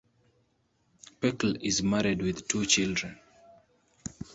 Pecl 1.19 1.57
is 1.61 1.83
married 1.83 2.23
with 2.23 2.47
two 2.47 2.65
children. 2.65 3.19